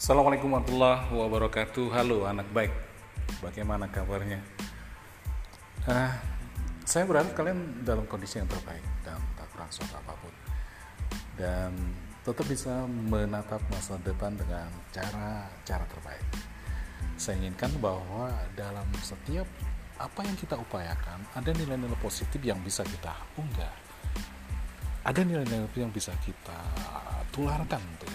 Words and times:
Assalamualaikum 0.00 0.48
warahmatullahi 0.48 1.12
wabarakatuh. 1.12 1.92
Halo 1.92 2.24
anak 2.24 2.48
baik, 2.56 2.72
bagaimana 3.44 3.84
kabarnya? 3.92 4.40
Uh, 5.84 6.08
saya 6.88 7.04
berharap 7.04 7.36
kalian 7.36 7.84
dalam 7.84 8.08
kondisi 8.08 8.40
yang 8.40 8.48
terbaik 8.48 8.80
dan 9.04 9.20
tak 9.36 9.44
kurang 9.52 9.68
suatu 9.68 10.00
apa 10.00 10.16
pun, 10.16 10.32
dan 11.36 11.76
tetap 12.24 12.48
bisa 12.48 12.88
menatap 12.88 13.60
masa 13.68 14.00
depan 14.00 14.32
dengan 14.40 14.72
cara-cara 14.88 15.84
terbaik. 15.84 16.24
Saya 17.20 17.36
inginkan 17.36 17.68
bahwa 17.76 18.32
dalam 18.56 18.88
setiap 19.04 19.44
apa 20.00 20.20
yang 20.24 20.36
kita 20.40 20.56
upayakan 20.56 21.28
ada 21.36 21.52
nilai-nilai 21.52 22.00
positif 22.00 22.40
yang 22.40 22.56
bisa 22.64 22.80
kita 22.88 23.12
unggah, 23.36 23.76
ada 25.04 25.20
nilai-nilai 25.20 25.68
yang 25.76 25.92
bisa 25.92 26.16
kita 26.24 26.56
tularkan 27.36 27.78
untuk 27.78 28.09